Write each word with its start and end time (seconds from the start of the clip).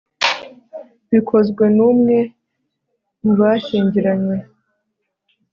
bikozwe 1.11 1.63
n 1.75 1.79
umwe 1.89 2.17
mu 3.21 3.31
bashyingiranywe 3.39 4.35